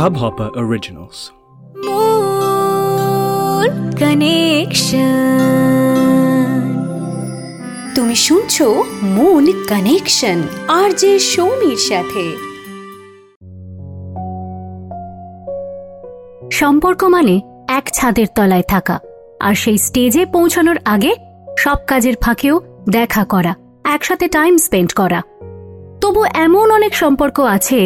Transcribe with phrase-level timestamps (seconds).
[0.00, 1.18] Hubhopper Originals.
[1.86, 3.70] Moon
[4.02, 5.14] Connection.
[7.96, 8.66] তুমি শুনছো
[9.16, 10.38] moon connection
[10.78, 12.24] আর যে সৌমির সাথে
[16.60, 17.34] সম্পর্ক মানে
[17.78, 18.96] এক ছাদের তলায় থাকা,
[19.46, 21.12] আর সেই স্টেজে পৌঁছানোর আগে
[21.58, 22.56] সব কাজের ফাঁকেও
[22.96, 23.52] দেখা করা,
[23.94, 25.20] একসাথে টাইম স্পেন্ড করা
[26.02, 27.80] তবু এমন অনেক সম্পর্ক আছে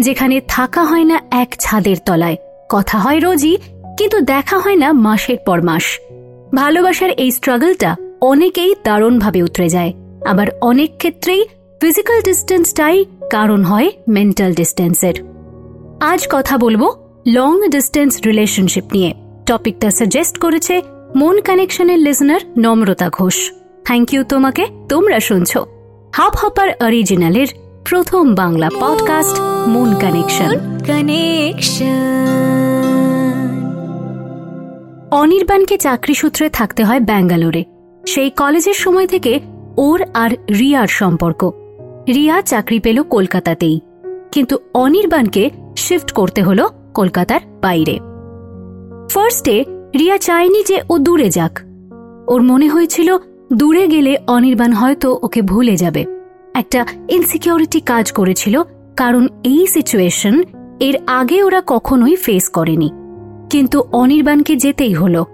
[0.00, 2.36] যেখানে থাকা হয় না এক ছাদের তলায়।
[2.68, 3.56] কথা হয় রোজই,
[3.98, 6.00] কিন্তু দেখা হয় না মাসের পর মাস।
[6.54, 9.92] ভালোবাসার এই স্ট্রাগলটা অনেকেই দারুণভাবে উতরে যায়।
[10.26, 11.44] আবার অনেক ক্ষেত্রেই
[11.80, 15.14] ফিজিক্যাল ডিস্টেন্সটাই কারণ হয় মেন্টাল ডিস্টেন্সের
[16.00, 16.92] আজ কথা বলব
[17.26, 19.14] লং ডিস্টেন্স রিলেশনশিপ নিয়ে।
[19.46, 20.82] টপিকটা সাজেস্ট করেছে
[21.16, 23.52] মন কানেকশনের লিসনার নম্রতা ঘোষ।
[23.84, 25.56] থ্যাংক ইউ তোমাকে, তোমরা শুনছ।
[26.14, 27.46] হাব হপার অরিজিনালের
[27.84, 30.50] প্রথম বাংলা পডকাস্ট মন কানেকশন
[35.10, 37.64] অনির্বাণকে চাকরি সূত্রে থাকতে হয় ব্যাঙ্গালোরে।
[38.06, 39.40] সেই কলেজের সময় থেকে
[39.76, 41.52] ওর আর রিয়ার সম্পর্ক।
[42.08, 43.80] রিয়া চাকরি পেল কলকাতাতেই।
[44.32, 47.98] কিন্তু অনির্বাণকে শিফট করতে হলো কলকাতার বাইরে।
[49.10, 49.64] ফার্স্টে
[49.98, 51.60] রিয়া চায়নি যে ও দূরে যাক।
[52.28, 53.16] ওর মনে হয়েছিল
[53.52, 56.21] দূরে গেলে অনির্বাণ হয়তো ওকে ভুলে যাবে।
[56.54, 58.62] একটা ইনসিকিউরিটি কাজ করেছিল,
[58.96, 60.42] কারণ এই সিচুয়েশন
[60.80, 62.90] এর আগে ওরা কখনোই ফেস করেনি।
[63.50, 65.24] কিন্তু অনির্বাণকে যেতেই হলো।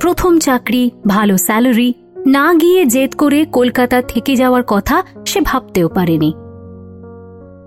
[0.00, 1.94] প্রথম চাকরি, ভালো স্যালারি
[2.26, 6.32] না গিয়ে জেদ করে কলকাতা থেকে যাওয়ার কথা সে ভাবতেও পারেনি।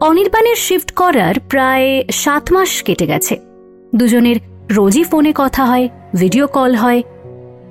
[0.02, 3.38] অনির্বাণের শিফট করার প্রায় সাত মাস কেটে গেছে।
[3.96, 4.36] দুজনের
[4.72, 7.04] রোজই ফোনে কথা হয় ভিডিও কল হয়।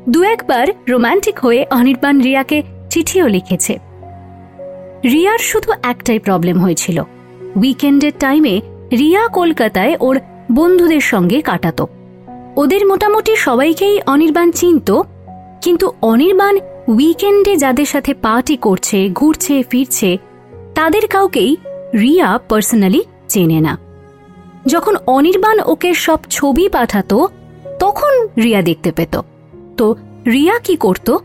[0.08, 3.78] দু একবার রোমান্টিক হয়ে অনির্বাণ রিয়াকে চিঠিও লিখেছে।
[5.04, 7.02] রিয়ার শুধু একটাই প্রবলেম হয়েছিল।
[7.56, 8.60] উইকেন্ডের টাইমে
[8.92, 10.20] রিয়া কলকাতায় ওর
[10.52, 11.86] বন্ধুদের সঙ্গে কাটাতো।
[12.56, 15.02] ওদের মোটামুটি সবাইকেই অনির্বাণ চিনত,
[15.62, 20.18] কিন্তু অনির্বাণ উইকেন্ডে যাদের সাথে পার্টি করছে, ঘুরছে, ফিরছে,
[20.74, 21.56] তাদের কাউকেই
[21.94, 23.78] রিয়া পার্সোনালি চেনে না।
[24.66, 27.28] যখন অনির্বাণ ওকে সব ছবি পাঠাতো,
[27.78, 29.20] তখন রিয়া দেখতে পেত।
[29.76, 29.94] তো
[30.26, 31.16] রিয়া কি করত?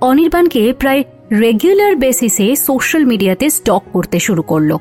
[0.00, 1.04] অনির্বাণকে প্রায়
[1.38, 4.76] রেগুলার বেসিসে সোশ্যাল মিডিয়াতে স্টক করতে শুরু করল।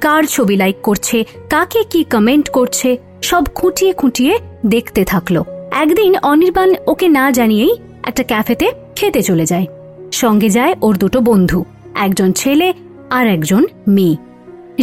[0.00, 6.74] কার ছবি লাইক করছে, কাকে কি কমেন্ট করছে, সব খুঁটিয়ে খুঁটিয়ে দেখতে থাকল। একদিন অনির্বাণ
[6.86, 9.66] ওকে না জানিয়েই একটা ক্যাফেতে খেতে চলে যায়।
[10.12, 11.64] সঙ্গে যায় ওর দুটো বন্ধু,
[11.94, 12.72] একজন ছেলে
[13.10, 14.16] আর একজন মেয়ে।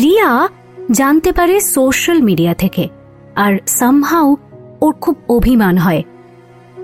[0.01, 0.49] রিয়া
[0.91, 2.87] জানতে পারে সোশ্যাল মিডিয়া থেকে
[3.35, 4.35] আর সামহাউ
[4.81, 6.03] ওর খুব অভিমান হয়।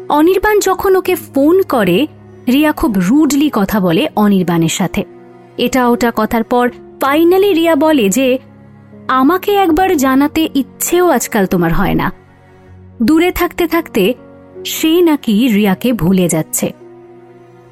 [0.10, 2.08] অনির্বাণ যখন ওকে ফোন করে
[2.48, 5.04] রিয়া খুব রুডলি কথা বলে অনির্বাণের সাথে।
[5.58, 6.70] এটা ওটা কথার পর
[7.02, 8.38] ফাইনালি রিয়া বলে যে,
[9.08, 12.12] আমাকে একবার জানাতে ইচ্ছেও আজকাল তোমার হয় না।
[13.04, 14.14] দূরে থাকতে থাকতে
[14.66, 16.74] সে নাকি রিয়াকে ভুলে যাচ্ছে।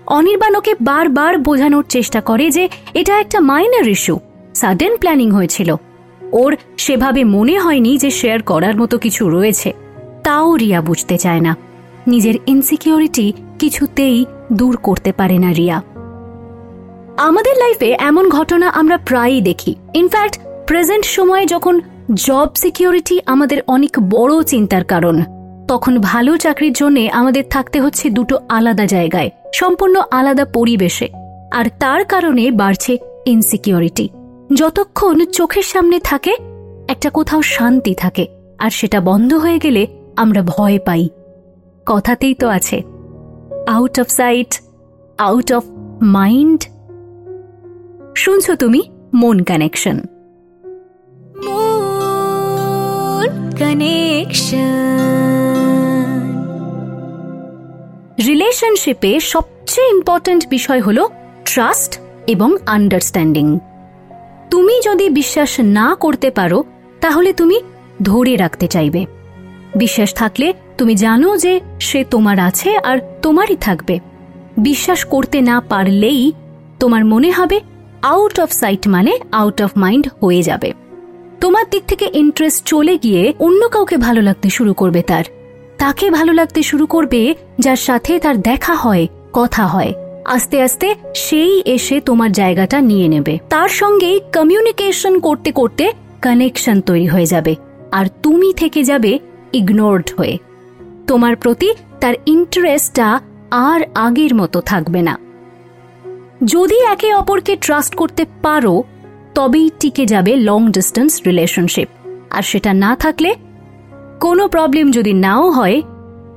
[0.08, 4.20] অনির্বাণ ওকে বারবার বোঝানোর চেষ্টা করে যে, এটা একটা মাইনার ইস্যু,
[4.56, 5.76] সাডেন প্ল্যানিং হয়েছিল।
[6.32, 9.74] ওর সেভাবে মনে হয়নি যে শেয়ার করার মতো কিছু রয়েছে।
[10.24, 11.58] তাও রিয়া বুঝতে চায় না।
[12.08, 15.82] নিজের ইনসিকিউরিটি কিছুতেই দূর করতে পারে না, রিয়া।
[17.18, 21.82] আমাদের লাইফে এমন ঘটনা আমরা প্রায়ই দেখি। ইনফ্যাক্ট প্রেজেন্ট সময়ে যখন
[22.14, 25.24] জব সিকিউরিটি আমাদের অনেক বড় চিন্তার কারণ,
[25.68, 31.08] তখন ভালো চাকরির জন্য আমাদের থাকতে হচ্ছে দুটো আলাদা জায়গায়, সম্পূর্ণ আলাদা পরিবেশে।
[31.52, 34.10] আর তার কারণে বাড়ছে ইনসিকিউরিটি
[34.54, 36.36] যতক্ষণ চোখের সামনে থাকে,
[36.88, 38.28] একটা কোথাও শান্তি থাকে,
[38.60, 41.10] আর সেটা বন্ধ হয়ে গেলে আমরা ভয় পাই।
[41.86, 42.82] কথাতেই তো আছে
[43.70, 44.62] out of sight
[45.18, 45.64] out of
[46.02, 46.66] mind
[48.16, 48.82] শুনছো তুমি?
[49.14, 50.00] মন কানেকশন
[58.28, 61.10] রিলেশনশিপে সবচেয়ে ইম্পর্ট্যান্ট বিষয় হলো
[61.46, 63.60] ট্রাস্ট এবং আন্ডারস্ট্যান্ডিং
[64.52, 66.64] তুমি যদি বিশ্বাস না করতে পারো
[67.02, 67.62] তাহলে তুমি
[68.02, 69.06] ধরে রাখতে চাইবে।
[69.76, 74.00] বিশ্বাস থাকলে তুমি জানো যে সে তোমার আছে আর তোমারই থাকবে।
[74.58, 76.32] বিশ্বাস করতে না পারলেই
[76.80, 77.60] তোমার মনে হবে
[78.02, 80.74] আউট অফ সাইট মানে আউট অফ মাইন্ড হয়ে যাবে।
[81.42, 85.24] তোমার দিক থেকে ইন্টারেস্ট চলে গিয়ে অন্য কাউকে ভালো লাগতে শুরু করবে তার।
[85.78, 89.94] তাকে ভালো লাগতে শুরু করবে যার সাথে তার দেখা হয়, কথা হয়।
[90.26, 95.92] আস্তে আস্তে সেই এসে তোমার জায়গাটা নিয়ে নেবে। তার সঙ্গেই কমিউনিকেশন করতে করতে
[96.22, 97.56] কানেকশন তৈরি হয়ে যাবে।
[97.92, 99.20] আর তুমি থেকে যাবে
[99.54, 100.38] ইগনোরড হয়ে।
[101.10, 101.70] তোমার প্রতি
[102.02, 103.08] তার ইন্টারেস্টটা
[103.70, 105.16] আর আগের মতো থাকবে না।
[106.46, 108.84] যদি একে অপরকে ট্রাস্ট করতে পারো,
[109.36, 111.90] তবেই টিকে যাবে লং ডিস্টেন্স রিলেশনশিপ
[112.30, 113.30] আর সেটা না থাকলে
[114.20, 115.78] কোনো প্রবলেম যদি নাও হয়,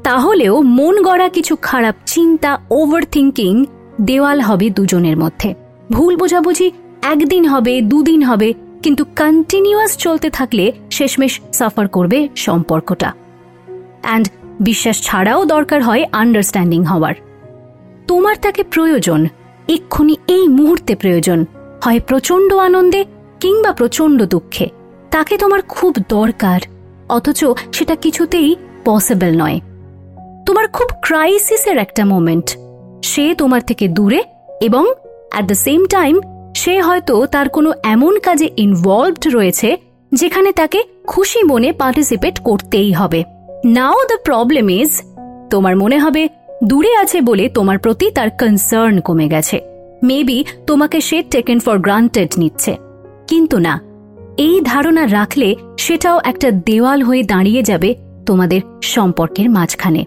[0.03, 3.53] তাহলেও মন গড়া কিছু খারাপ চিন্তা ওভার থিঙ্কিং
[4.01, 5.51] দেওয়াল হবে দুজনের মধ্যে।
[5.93, 6.69] ভুল বোঝাবুঝি
[7.03, 8.49] একদিন হবে, দুদিন হবে,
[8.83, 13.09] কিন্তু কন্টিনিউয়াস চলতে থাকলে শেষমেশ সাফার করবে সম্পর্কটা।
[14.03, 14.27] অ্যান্ড
[14.61, 17.15] বিশ্বাস ছাড়াও দরকার হয় আন্ডারস্ট্যান্ডিং হওয়ার।
[18.09, 19.29] তোমার তাকে প্রয়োজন,
[19.69, 21.45] এক্ষুনি এই মুহূর্তে প্রয়োজন,
[21.85, 23.05] হয় প্রচণ্ড আনন্দে
[23.41, 24.69] কিংবা প্রচণ্ড দুঃখে।
[25.11, 26.61] তাকে তোমার খুব দরকার,
[27.09, 29.61] অথচ সেটা কিছুতেই পসিবল নয়।
[30.47, 32.59] তোমার খুব ক্রাইসিসের একটা মোমেন্ট
[33.05, 34.23] সে তোমার থেকে দূরে
[34.61, 34.93] এবং
[35.33, 36.21] অ্যাট দ্য সেম টাইম
[36.55, 39.77] সে হয়তো তার কোনো এমন কাজে ইনভলভড রয়েছে,
[40.13, 43.25] যেখানে তাকে খুশি মনে পার্টিসিপেট করতেই হবে।
[43.65, 45.03] নাও দ্য প্রবলেম ইজ
[45.51, 46.29] তোমার মনে হবে
[46.65, 49.61] দূরে আছে বলে তোমার প্রতি তার কনসার্ন কমে গেছে।
[50.03, 52.77] মেবি তোমাকে সে টেকেন ফর গ্রান্টেড নিচ্ছে।
[53.29, 53.81] কিন্তু না,
[54.37, 57.95] এই ধারণা রাখলে সেটাও একটা দেওয়াল হয়ে দাঁড়িয়ে যাবে
[58.27, 60.05] তোমাদের সম্পর্কের মাঝখানে।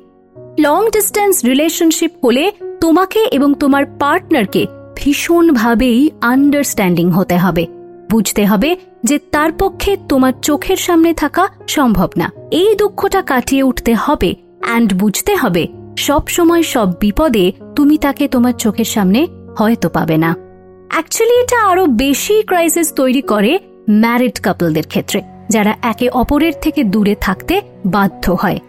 [0.60, 2.52] লং ডিস্টেন্স রিলেশনশিপ হলে
[2.82, 4.66] তোমাকে এবং তোমার পার্টনারকে
[4.96, 7.68] ভীষণভাবেই আন্ডারস্ট্যান্ডিং হতে হবে।
[8.12, 12.32] বুঝতে হবে যে তার পক্ষে তোমার চোখের সামনে থাকা সম্ভব না।
[12.62, 14.30] এই দুঃখটা কাটিয়ে উঠতে হবে
[14.66, 15.64] অ্যান্ড বুঝতে হবে,
[15.98, 19.22] সব সময় সব বিপদে তুমি তাকে তোমার চোখের সামনে
[19.60, 20.32] হয়তো পাবে না।
[20.90, 23.52] অ্যাকচুয়ালি এটা আরও বেশি ক্রাইসিস তৈরি করে
[24.02, 25.20] ম্যারিড কাপলদের ক্ষেত্রে,
[25.50, 27.56] যারা একে অপরের থেকে দূরে থাকতে
[27.86, 28.60] বাধ্য হয়।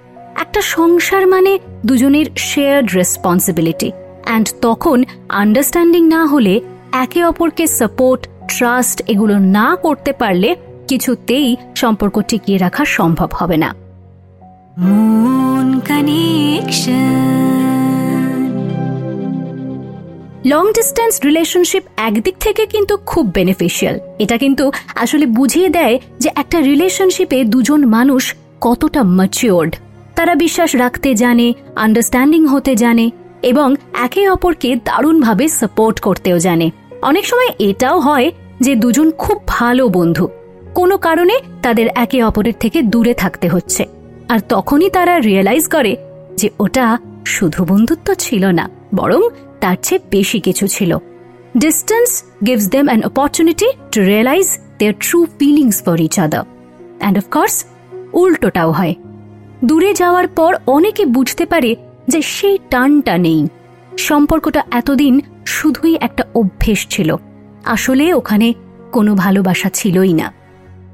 [0.43, 1.53] একটা সংসার মানে
[1.87, 3.89] দুজনের শেয়ার্ড রেসপন্সিবিলিটি
[4.25, 4.99] অ্যান্ড তখন
[5.43, 6.55] আন্ডারস্ট্যান্ডিং না হলে
[7.03, 8.23] একে অপরকে সাপোর্ট
[8.53, 10.51] ট্রাস্ট এগুলো না করতে পারলে
[10.89, 13.75] কিছুতেই সম্পর্ক টিকিয়ে রাখা সম্ভব হবে না।
[14.79, 17.27] মন কানেকশন
[20.47, 26.61] লং ডিস্টেন্স রিলেশনশিপ একদিক থেকে কিন্তু খুব বেনিফিশিয়াল এটা কিন্তু আসলে বুঝিয়ে দেয় যে একটা
[26.61, 29.77] রিলেশনশিপে দুজন মানুষ কতটা ম্যাচিওর্ড
[30.15, 33.11] তারা বিশ্বাস রাখতে জানে আন্ডারস্ট্যান্ডিং হতে জানে
[33.43, 36.71] এবং একে অপরকে দারুণভাবে সাপোর্ট করতেও জানে।
[37.03, 38.31] অনেক সময় এটাও হয়
[38.61, 40.29] যে দুজন খুব ভালো বন্ধু।
[40.77, 43.83] কোনো কারণে তাদের একে অপরের থেকে দূরে থাকতে হচ্ছে।
[44.29, 45.97] আর তখনই তারা রিয়েলাইজ করে
[46.37, 48.65] যে ওটা শুধু বন্ধুত্ব ছিল না,
[48.95, 49.23] বরং
[49.61, 50.99] তার চেয়ে বেশি কিছু ছিল।
[51.57, 52.11] Distance
[52.47, 56.45] gives them an opportunity to realise their true feelings for each other
[56.99, 57.65] and of course
[58.13, 58.95] উল্টোটাও হয়।
[59.65, 61.71] দূরে যাওয়ার পর অনেকে বুঝতে পারে
[62.09, 63.41] যে সেই টানটা নেই।
[63.99, 65.15] সম্পর্কটা এতদিন
[65.47, 67.11] শুধুই একটা অভ্যেস ছিল।
[67.65, 68.49] আসলে ওখানে
[68.93, 70.27] কোনো ভালোবাসা ছিলই না।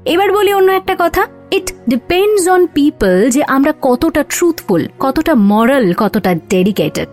[0.05, 5.93] এবার বলি অন্য একটা কথা। ইট ডিপেন্ডস অন পিপল যে আমরা কতটা ট্রুথফুল কতটা মরাল
[5.93, 7.11] কতটা ডেডিকেটেড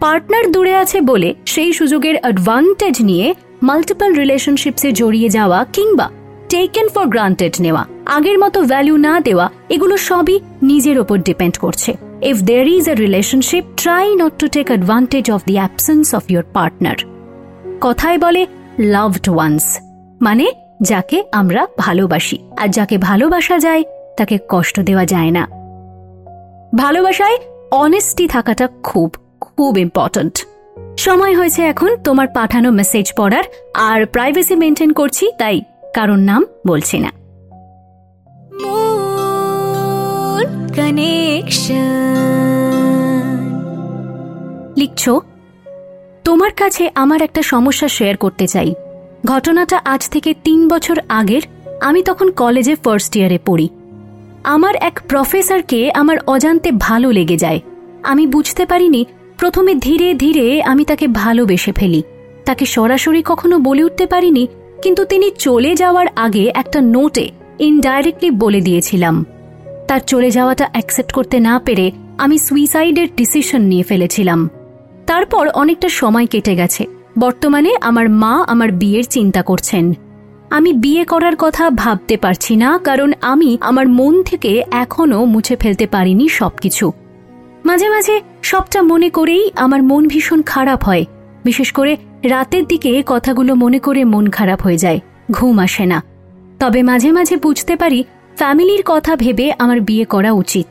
[0.00, 6.06] পার্টনার দূরে আছে বলে সেই সুযোগের অ্যাডভান্টেজ নিয়ে মাল্টিপল রিলেশনশিপসে জড়িয়ে যাওয়া কিংবা
[6.48, 11.90] টেকেন ফর গ্রান্টেড নেওয়া, আগের মতো ভ্যালু না দেওয়া, এগুলো সবই নিজের ওপর ডিপেন্ড করছে।
[12.22, 16.44] If there is a relationship try not to take advantage of the absence of your
[16.52, 16.98] partner
[17.80, 18.42] কথায় বলে
[18.94, 19.64] লাভড ওয়ান্স
[20.20, 20.46] মানে
[20.82, 23.84] যাকে আমরা ভালোবাসি। আর যাকে ভালোবাসা যায়
[24.16, 25.46] তাকে কষ্ট দেওয়া যায় না।
[26.76, 27.36] ভালোবাসায়
[27.70, 30.46] অনেস্টি থাকাটা খুব খুব ইম্পর্ট্যান্ট
[30.98, 33.44] সময় হয়েছে এখন তোমার পাঠানো মেসেজ পড়ার
[33.74, 35.60] আর প্রাইভেসি মেনটেন করছি তাই
[35.94, 37.10] কারোর নাম বলছি না।
[44.76, 45.10] লিখছ
[46.24, 48.74] তোমার কাছে আমার একটা সমস্যা শেয়ার করতে চাই।
[49.26, 51.42] ঘটনাটা আজ থেকে তিন বছর আগের,
[51.80, 53.68] আমি তখন কলেজে ফার্স্ট ইয়ারে পড়ি।
[54.44, 57.60] আমার এক প্রফেসরকে আমার অজান্তে ভালো লেগে যায়।
[58.02, 59.02] আমি বুঝতে পারিনি,
[59.38, 62.02] প্রথমে ধীরে ধীরে আমি তাকে ভালোবেসে ফেলি।
[62.44, 64.44] তাকে সরাসরি কখনো বলে উঠতে পারিনি,
[64.82, 67.26] কিন্তু তিনি চলে যাওয়ার আগে একটা নোটে
[67.58, 69.26] ইনডাইরেক্টলি বলে দিয়েছিলাম।
[69.88, 71.86] তার চলে যাওয়াটা অ্যাকসেপ্ট করতে না পেরে
[72.18, 74.40] আমি সুইসাইডের ডিসিশন নিয়ে ফেলেছিলাম।
[75.06, 79.94] তারপর অনেকটা সময় কেটে গেছে। বর্তমানে আমার মা আমার বিয়ের চিন্তা করছেন।
[80.50, 85.86] আমি বিয়ে করার কথা ভাবতে পারছি না, কারণ আমি আমার মন থেকে এখনও মুছে ফেলতে
[85.86, 86.92] পারিনি সবকিছু।
[87.64, 91.04] মাঝে মাঝে সবটা মনে করেই আমার মন ভীষণ খারাপ হয়।
[91.44, 96.02] বিশেষ করে রাতের দিকে কথাগুলো মনে করে মন খারাপ হয়ে যায়, ঘুম আসে না।
[96.58, 98.04] তবে মাঝে মাঝে বুঝতে পারি
[98.36, 100.66] ফ্যামিলির কথা ভেবে আমার বিয়ে করা উচিত।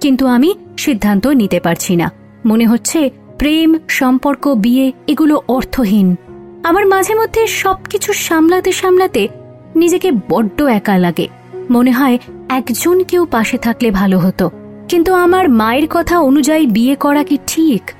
[0.00, 2.10] কিন্তু আমি সিদ্ধান্ত নিতে পারছি না।
[2.46, 6.16] মনে হচ্ছে প্রেম, সম্পর্ক, বিয়ে, এগুলো অর্থহীন।
[6.64, 9.28] আমার মাঝে মধ্যে সবকিছু সামলাতে সামলাতে
[9.76, 11.28] নিজেকে বড্ড একা লাগে।
[11.70, 12.18] মনে হয়
[12.48, 14.50] একজন কেউ পাশে থাকলে ভালো হতো।
[14.88, 17.90] কিন্তু আমার মায়ের কথা অনুযায়ী বিয়ে করা কি ঠিক?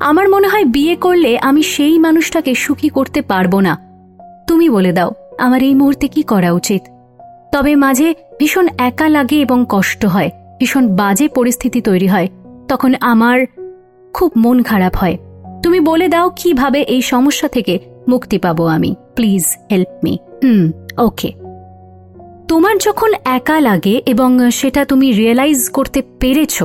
[0.00, 3.78] আমার মনে হয় বিয়ে করলে আমি সেই মানুষটাকে সুখী করতে পারব না।
[4.46, 6.82] তুমি বলে দাও, আমার এই মুহূর্তে কি করা উচিত?
[7.52, 12.28] তবে মাঝে ভীষণ একা লাগে এবং কষ্ট হয়। ভীষণ বাজে পরিস্থিতি তৈরি হয়।
[12.68, 13.46] তখন আমার
[14.14, 15.16] খুব মন খারাপ হয়।
[15.62, 17.78] তুমি বলে দাও কীভাবে এই সমস্যা থেকে
[18.08, 20.18] মুক্তি পাবো আমি। Please help me.
[20.44, 21.32] Hmm, okay.
[22.48, 26.62] তোমার যখন একা লাগে এবং সেটা তুমি রিয়েলাইজ করতে পেরেছ,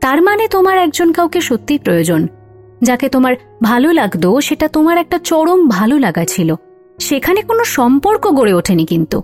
[0.00, 2.26] তার মানে তোমার একজন কাউকে সত্যিই প্রয়োজন।
[2.82, 6.54] যাকে তোমার ভালো লাগতো, সেটা তোমার একটা চরম ভালো লাগা ছিল।
[7.00, 9.22] সেখানে কোনো সম্পর্ক গড়ে ওঠেনি কিন্তু।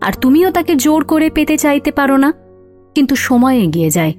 [0.00, 2.32] আর তুমিও তাকে জোর করে পেতে চাইতে পারো না।
[2.94, 4.12] কিন্তু সময় এগিয়ে যায়।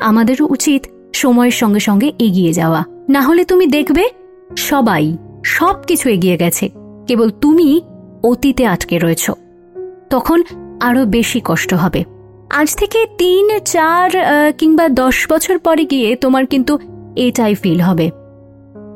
[0.00, 0.86] আমাদেরও উচিত
[1.18, 4.04] সময়ের সঙ্গে সঙ্গে এগিয়ে যাওয়া। না হলে তুমি দেখবে
[4.56, 5.04] সবাই
[5.44, 6.64] সব কিছু এগিয়ে গেছে।
[7.06, 7.68] কেবল তুমি
[8.24, 9.24] অতীতে আটকে রয়েছ।
[10.10, 10.38] তখন
[10.80, 12.00] আরও বেশি কষ্ট হবে।
[12.50, 14.10] আজ থেকে তিন, চার
[14.58, 16.78] কিংবা দশ বছর পরে গিয়ে তোমার কিন্তু
[17.16, 18.06] এটাই ফিল হবে।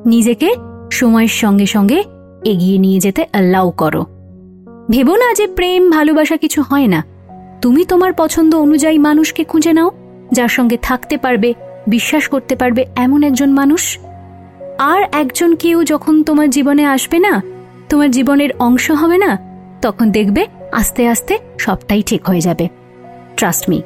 [0.06, 0.48] নিজেকে
[0.92, 1.98] সময়ের সঙ্গে সঙ্গে
[2.44, 4.02] এগিয়ে নিয়ে যেতে অ্যালাউ করো।
[4.90, 7.00] ভেবো না যে প্রেম, ভালোবাসা কিছু হয় না।
[7.62, 9.90] তুমি তোমার পছন্দ অনুযায়ী মানুষকে খুঁজে নাও,
[10.32, 11.50] যার সঙ্গে থাকতে পারবে
[11.86, 13.98] বিশ্বাস করতে পারবে এমন একজন মানুষ?
[14.78, 17.42] আর একজন কেউ যখন তোমার জীবনে আসবে না,
[17.88, 19.38] তোমার জীবনের অংশ হবে না,
[19.82, 22.68] তখন দেখবে আস্তে আস্তে সবটাই ঠিক হয়ে যাবে।
[23.36, 23.82] ট্রাস্ট মি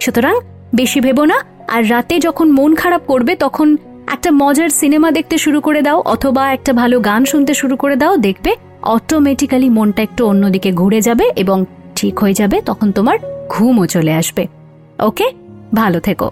[0.00, 0.40] সুতরাং
[0.74, 3.76] বেশি ভেবো না, আর রাতে যখন মন খারাপ করবে, তখন
[4.12, 8.16] একটা মজার সিনেমা দেখতে শুরু করে দাও, অথবা একটা ভালো গান শুনতে শুরু করে দাও,
[8.16, 11.64] দেখবে অটোমেটিক্যালি মনটা একটু অন্যদিকে ঘুরে যাবে এবং
[11.94, 13.18] ঠিক হয়ে যাবে, তখন তোমার
[13.48, 14.46] ঘুমও চলে আসবে।
[14.98, 15.30] ওকে
[15.74, 16.30] ভালো থেকো।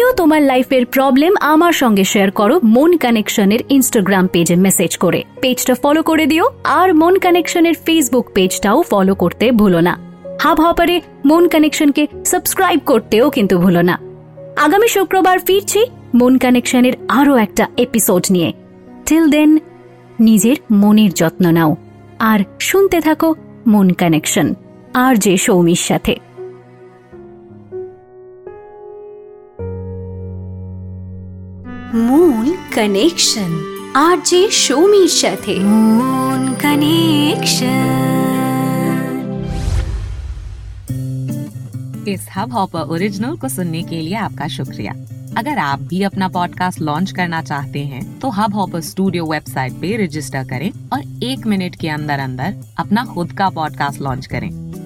[0.00, 5.74] তুমিও তোমার লাইফের প্রবলেম আমার সঙ্গে শেয়ার করো মন কানেকশনের ইনস্টাগ্রাম পেজে মেসেজ করে। পেজটা
[5.74, 9.98] ফলো করে দিও, আর মন কানেকশনের ফেসবুক পেজটাও ফলো করতে ভুলো না।
[10.40, 13.98] হাব হপারে মন কানেকশনকে সাবস্ক্রাইব করতেও কিন্তু ভুলো না।
[14.56, 18.52] আগামী শুক্রবার ফিরছি মন কানেকশনের আরও একটা এপিসোড নিয়ে।
[19.06, 19.58] টিল দেন
[20.20, 21.76] নিজের মনের যত্ন নাও।
[22.18, 23.34] আর শুনতে থাকো
[23.66, 24.54] মন কানেকশন।
[24.94, 26.16] আর যে সৌমির সাথে।
[31.94, 33.52] મૂન કનેક્શન
[33.96, 37.88] આરજે शोमी સાથે મૂન कनेक्शन
[42.08, 44.92] इस हब हॉपर ओरिजिनल को सुनने के लिए आपका शुक्रिया।
[45.38, 49.96] अगर आप भी अपना पॉडकास्ट लॉन्च करना चाहते हैं तो हब हॉपर स्टूडियो वेबसाइट पे
[50.04, 54.50] रजिस्टर करें और एक मिनट के अंदर अंदर अपना खुद का पॉडकास्ट लॉन्च करें।